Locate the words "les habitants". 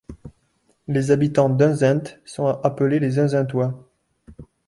0.87-1.47